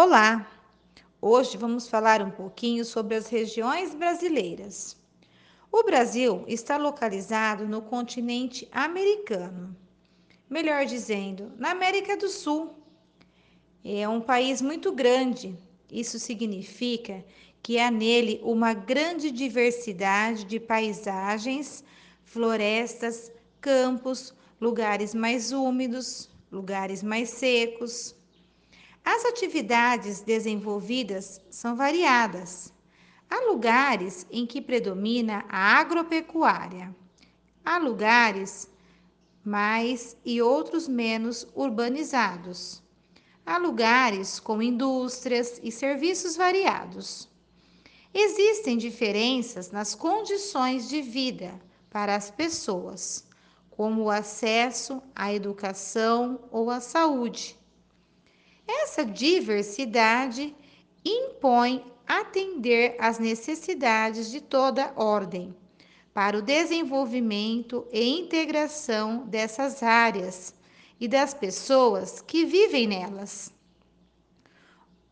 Olá! 0.00 0.48
Hoje 1.20 1.56
vamos 1.56 1.88
falar 1.88 2.22
um 2.22 2.30
pouquinho 2.30 2.84
sobre 2.84 3.16
as 3.16 3.26
regiões 3.26 3.96
brasileiras. 3.96 4.96
O 5.72 5.82
Brasil 5.82 6.44
está 6.46 6.76
localizado 6.76 7.66
no 7.66 7.82
continente 7.82 8.68
americano, 8.70 9.76
melhor 10.48 10.86
dizendo, 10.86 11.50
na 11.58 11.72
América 11.72 12.16
do 12.16 12.28
Sul. 12.28 12.76
É 13.84 14.08
um 14.08 14.20
país 14.20 14.62
muito 14.62 14.92
grande, 14.92 15.58
isso 15.90 16.16
significa 16.20 17.24
que 17.60 17.80
há 17.80 17.90
nele 17.90 18.38
uma 18.44 18.74
grande 18.74 19.32
diversidade 19.32 20.44
de 20.44 20.60
paisagens, 20.60 21.82
florestas, 22.22 23.32
campos, 23.60 24.32
lugares 24.60 25.12
mais 25.12 25.50
úmidos, 25.50 26.30
lugares 26.52 27.02
mais 27.02 27.30
secos 27.30 28.14
as 29.10 29.24
atividades 29.24 30.20
desenvolvidas 30.20 31.40
são 31.48 31.74
variadas. 31.74 32.70
Há 33.30 33.40
lugares 33.50 34.26
em 34.30 34.44
que 34.44 34.60
predomina 34.60 35.46
a 35.48 35.78
agropecuária. 35.78 36.94
Há 37.64 37.78
lugares 37.78 38.70
mais 39.42 40.14
e 40.26 40.42
outros 40.42 40.86
menos 40.86 41.48
urbanizados. 41.54 42.82
Há 43.46 43.56
lugares 43.56 44.38
com 44.38 44.60
indústrias 44.60 45.58
e 45.62 45.72
serviços 45.72 46.36
variados. 46.36 47.30
Existem 48.12 48.76
diferenças 48.76 49.70
nas 49.70 49.94
condições 49.94 50.86
de 50.86 51.00
vida 51.00 51.58
para 51.88 52.14
as 52.14 52.30
pessoas, 52.30 53.24
como 53.70 54.02
o 54.02 54.10
acesso 54.10 55.02
à 55.16 55.32
educação 55.32 56.40
ou 56.50 56.68
à 56.68 56.78
saúde 56.78 57.58
essa 58.68 59.02
diversidade 59.02 60.54
impõe 61.02 61.82
atender 62.06 62.96
às 62.98 63.18
necessidades 63.18 64.30
de 64.30 64.42
toda 64.42 64.92
ordem 64.94 65.56
para 66.12 66.36
o 66.36 66.42
desenvolvimento 66.42 67.86
e 67.90 68.18
integração 68.18 69.26
dessas 69.26 69.82
áreas 69.82 70.54
e 71.00 71.08
das 71.08 71.32
pessoas 71.32 72.20
que 72.20 72.44
vivem 72.44 72.86
nelas. 72.86 73.50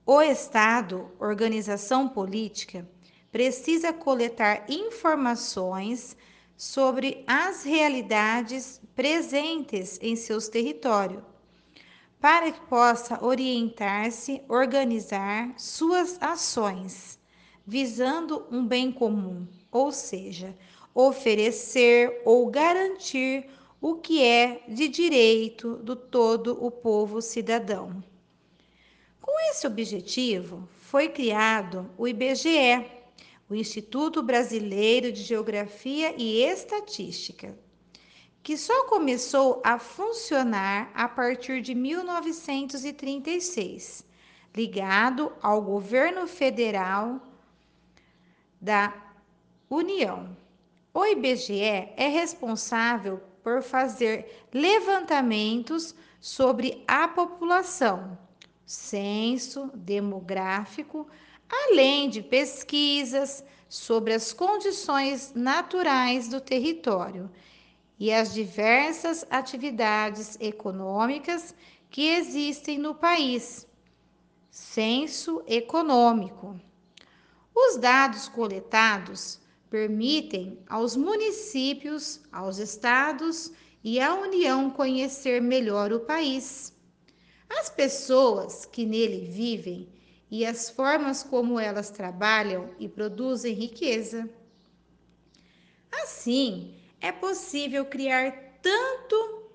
O 0.04 0.20
Estado, 0.20 1.10
organização 1.18 2.08
política, 2.08 2.88
precisa 3.32 3.92
coletar 3.92 4.66
informações 4.68 6.16
sobre 6.56 7.24
as 7.26 7.62
realidades 7.62 8.80
presentes 8.94 9.98
em 10.02 10.16
seus 10.16 10.48
territórios 10.48 11.22
para 12.26 12.50
que 12.50 12.60
possa 12.62 13.24
orientar-se, 13.24 14.42
organizar 14.48 15.54
suas 15.56 16.20
ações, 16.20 17.20
visando 17.64 18.44
um 18.50 18.66
bem 18.66 18.90
comum, 18.90 19.46
ou 19.70 19.92
seja, 19.92 20.52
oferecer 20.92 22.22
ou 22.24 22.50
garantir 22.50 23.48
o 23.80 23.94
que 23.94 24.24
é 24.24 24.60
de 24.66 24.88
direito 24.88 25.76
do 25.76 25.94
todo 25.94 26.58
o 26.60 26.68
povo 26.68 27.22
cidadão. 27.22 28.02
Com 29.20 29.30
esse 29.52 29.64
objetivo, 29.64 30.68
foi 30.80 31.08
criado 31.08 31.88
o 31.96 32.08
IBGE, 32.08 32.90
o 33.48 33.54
Instituto 33.54 34.20
Brasileiro 34.20 35.12
de 35.12 35.22
Geografia 35.22 36.12
e 36.18 36.42
Estatística, 36.42 37.56
que 38.46 38.56
só 38.56 38.84
começou 38.84 39.60
a 39.64 39.76
funcionar 39.76 40.88
a 40.94 41.08
partir 41.08 41.60
de 41.60 41.74
1936, 41.74 44.06
ligado 44.54 45.32
ao 45.42 45.60
governo 45.60 46.28
federal 46.28 47.20
da 48.60 48.94
União. 49.68 50.36
O 50.94 51.04
IBGE 51.04 51.90
é 51.96 52.06
responsável 52.06 53.20
por 53.42 53.62
fazer 53.62 54.46
levantamentos 54.54 55.92
sobre 56.20 56.84
a 56.86 57.08
população, 57.08 58.16
censo 58.64 59.72
demográfico, 59.74 61.08
além 61.50 62.08
de 62.08 62.22
pesquisas 62.22 63.42
sobre 63.68 64.14
as 64.14 64.32
condições 64.32 65.32
naturais 65.34 66.28
do 66.28 66.40
território 66.40 67.28
e 67.98 68.12
as 68.12 68.32
diversas 68.32 69.24
atividades 69.30 70.36
econômicas 70.40 71.54
que 71.90 72.08
existem 72.08 72.78
no 72.78 72.94
país. 72.94 73.66
Censo 74.50 75.42
econômico. 75.46 76.60
Os 77.54 77.76
dados 77.76 78.28
coletados 78.28 79.40
permitem 79.70 80.58
aos 80.68 80.96
municípios, 80.96 82.20
aos 82.30 82.58
estados 82.58 83.52
e 83.82 84.00
à 84.00 84.14
União 84.14 84.70
conhecer 84.70 85.40
melhor 85.40 85.92
o 85.92 86.00
país, 86.00 86.74
as 87.48 87.68
pessoas 87.68 88.66
que 88.66 88.84
nele 88.84 89.26
vivem 89.26 89.88
e 90.30 90.44
as 90.44 90.68
formas 90.68 91.22
como 91.22 91.58
elas 91.58 91.90
trabalham 91.90 92.70
e 92.78 92.88
produzem 92.88 93.54
riqueza. 93.54 94.28
Assim, 96.02 96.74
é 97.06 97.12
possível 97.12 97.84
criar 97.84 98.32
tanto 98.60 99.48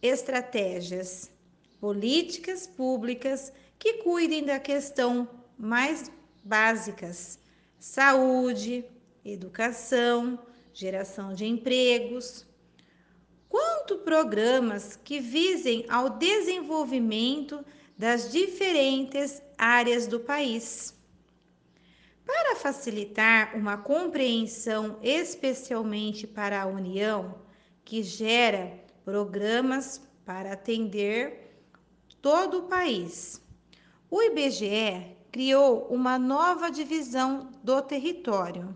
estratégias, 0.00 1.28
políticas 1.80 2.64
públicas 2.64 3.52
que 3.76 3.94
cuidem 3.94 4.44
da 4.44 4.60
questão 4.60 5.28
mais 5.58 6.12
básicas: 6.44 7.40
saúde, 7.76 8.84
educação, 9.24 10.38
geração 10.72 11.34
de 11.34 11.44
empregos, 11.44 12.46
quanto 13.48 13.98
programas 13.98 14.94
que 14.94 15.18
visem 15.18 15.84
ao 15.88 16.08
desenvolvimento 16.10 17.64
das 17.98 18.30
diferentes 18.30 19.42
áreas 19.58 20.06
do 20.06 20.20
país. 20.20 20.94
Para 22.32 22.54
facilitar 22.54 23.56
uma 23.56 23.76
compreensão, 23.76 25.00
especialmente 25.02 26.28
para 26.28 26.62
a 26.62 26.66
União, 26.66 27.34
que 27.84 28.04
gera 28.04 28.72
programas 29.04 30.00
para 30.24 30.52
atender 30.52 31.60
todo 32.22 32.58
o 32.58 32.68
país, 32.68 33.42
o 34.08 34.22
IBGE 34.22 35.16
criou 35.32 35.88
uma 35.90 36.20
nova 36.20 36.70
divisão 36.70 37.50
do 37.64 37.82
território, 37.82 38.72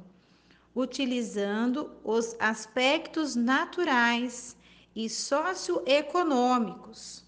utilizando 0.74 1.92
os 2.02 2.34
aspectos 2.40 3.36
naturais 3.36 4.56
e 4.96 5.08
socioeconômicos, 5.08 7.24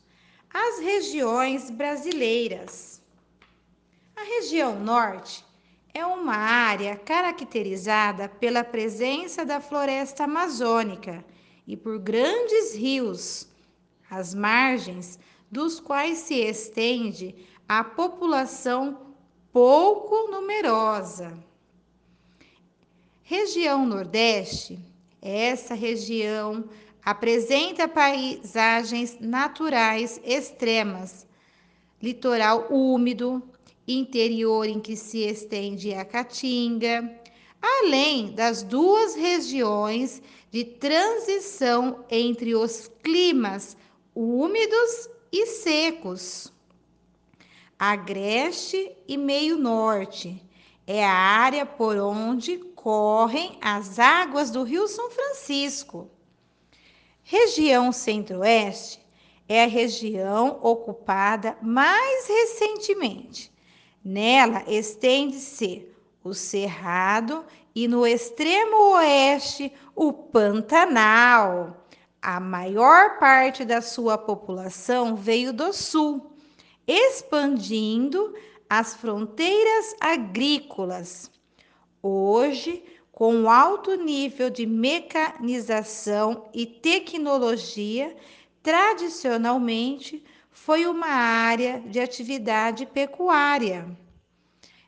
as 0.53 0.81
regiões 0.81 1.70
brasileiras. 1.70 3.00
A 4.16 4.25
região 4.25 4.81
norte 4.81 5.46
é 5.97 6.05
uma 6.05 6.37
área 6.37 6.95
caracterizada 6.95 8.29
pela 8.29 8.62
presença 8.62 9.47
da 9.47 9.62
floresta 9.62 10.25
amazônica 10.25 11.25
e 11.67 11.75
por 11.75 11.99
grandes 11.99 12.75
rios, 12.75 13.49
as 14.11 14.35
margens 14.35 15.19
dos 15.51 15.81
quais 15.81 16.19
se 16.19 16.35
estende 16.35 17.35
a 17.67 17.83
população 17.83 19.15
pouco 19.51 20.31
numerosa. 20.31 21.33
Região 23.23 23.87
Nordeste, 23.87 24.79
essa 25.23 25.73
região 25.73 26.69
apresenta 27.03 27.89
paisagens 27.89 29.17
naturais 29.19 30.21
extremas, 30.23 31.27
litoral 32.03 32.67
úmido, 32.71 33.43
interior 33.87 34.67
em 34.67 34.81
que 34.81 34.97
se 34.97 35.21
estende 35.21 35.94
a 35.94 36.05
Caatinga, 36.05 37.21
além 37.62 38.33
das 38.33 38.62
duas 38.62 39.15
regiões 39.15 40.21
de 40.50 40.65
transição 40.65 42.05
entre 42.11 42.55
os 42.55 42.91
climas 43.03 43.77
úmidos 44.15 45.09
e 45.31 45.47
secos. 45.47 46.53
Agreste 47.79 48.97
e 49.06 49.17
meio 49.17 49.59
norte 49.59 50.43
é 50.87 51.05
a 51.05 51.12
área 51.12 51.67
por 51.67 51.97
onde 51.97 52.56
correm 52.75 53.59
as 53.61 53.99
águas 53.99 54.50
do 54.50 54.62
Rio 54.62 54.89
São 54.89 55.11
Francisco. 55.11 56.11
Região 57.23 57.93
Centro-Oeste 57.93 59.05
é 59.49 59.65
a 59.65 59.67
região 59.67 60.59
ocupada 60.62 61.56
mais 61.61 62.27
recentemente 62.29 63.53
Nela 64.08 64.62
estende-se 64.69 65.85
o 66.23 66.32
Cerrado 66.32 67.44
e 67.75 67.88
no 67.88 68.06
extremo 68.06 68.93
oeste 68.93 69.73
o 69.97 70.12
Pantanal. 70.12 71.85
A 72.23 72.38
maior 72.38 73.19
parte 73.19 73.64
da 73.64 73.82
sua 73.82 74.17
população 74.17 75.17
veio 75.17 75.53
do 75.53 75.73
sul. 75.73 76.37
expandindo 76.87 78.32
as 78.70 78.94
fronteiras 78.94 79.97
agrícolas. 80.00 81.29
Hoje, 82.00 82.85
com 83.11 83.50
alto 83.50 83.97
nível 83.97 84.50
de 84.50 84.67
mecanização 84.67 86.49
e 86.55 86.64
tecnologia, 86.64 88.14
tradicionalmente 88.62 90.23
foi 90.56 90.87
uma 90.87 91.06
área 91.06 91.81
de 91.87 92.00
atividade 92.00 92.87
pecuária. 92.87 93.87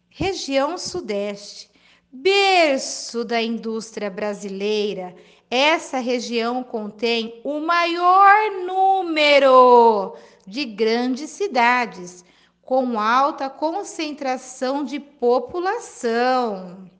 Região 0.08 0.78
Sudeste, 0.78 1.70
berço 2.10 3.22
da 3.22 3.40
indústria 3.40 4.10
brasileira, 4.10 5.14
essa 5.50 5.98
região 5.98 6.64
contém 6.64 7.40
o 7.44 7.60
maior 7.60 8.50
número 8.66 10.16
de 10.46 10.64
grandes 10.64 11.30
cidades, 11.30 12.24
com 12.62 12.98
alta 12.98 13.48
concentração 13.50 14.82
de 14.82 14.98
população. 14.98 16.90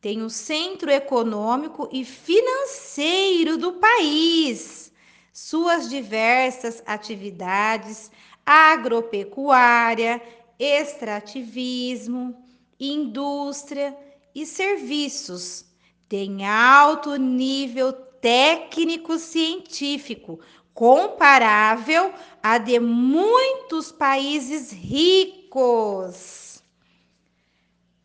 Tem 0.00 0.20
o 0.20 0.28
centro 0.28 0.90
econômico 0.90 1.88
e 1.92 2.04
financeiro 2.04 3.56
do 3.56 3.74
país, 3.74 4.92
suas 5.36 5.88
diversas 5.90 6.82
atividades 6.86 8.10
agropecuária, 8.46 10.22
extrativismo, 10.58 12.34
indústria 12.80 13.94
e 14.34 14.46
serviços. 14.46 15.66
Tem 16.08 16.46
alto 16.46 17.16
nível 17.16 17.92
técnico-científico, 17.92 20.40
comparável 20.72 22.14
a 22.42 22.56
de 22.56 22.80
muitos 22.80 23.92
países 23.92 24.72
ricos. 24.72 26.62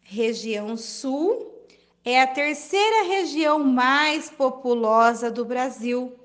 Região 0.02 0.76
Sul 0.76 1.50
é 2.04 2.22
a 2.22 2.28
terceira 2.28 3.04
região 3.04 3.58
mais 3.58 4.30
populosa 4.30 5.32
do 5.32 5.46
Brasil, 5.46 6.18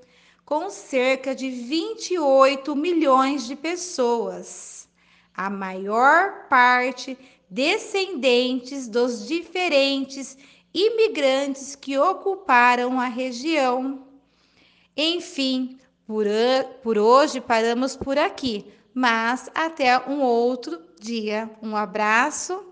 com 0.47 0.69
cerca 0.69 1.35
de 1.35 1.49
28 1.49 2.73
milhões 2.73 3.45
de 3.45 3.53
pessoas. 3.53 4.87
A 5.35 5.49
maior 5.49 6.47
parte 6.47 7.17
descendentes 7.49 8.87
dos 8.87 9.27
diferentes 9.27 10.37
imigrantes 10.73 11.75
que 11.75 11.97
ocuparam 11.97 12.97
a 12.97 13.07
região. 13.07 14.07
Enfim, 14.95 15.77
por, 16.05 16.25
por 16.81 16.97
hoje 16.97 17.41
paramos 17.41 17.97
por 17.97 18.17
aqui, 18.17 18.65
mas 18.93 19.49
até 19.53 19.99
um 20.07 20.21
outro 20.21 20.81
dia. 20.97 21.51
Um 21.61 21.75
abraço. 21.75 22.66